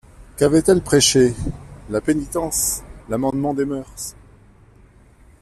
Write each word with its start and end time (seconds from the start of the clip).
Qu'avait-elle 0.35 0.81
prêché? 0.81 1.35
la 1.91 2.01
pénitence, 2.01 2.81
l'amendement 3.07 3.53
des 3.53 3.65
moeurs. 3.65 3.93